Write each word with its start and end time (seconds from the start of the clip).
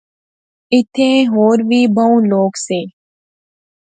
ایتھیں 0.73 1.17
ہور 1.33 1.57
وی 1.67 1.81
بہوں 1.95 2.19
لوک 2.29 2.53
سے 2.65 2.81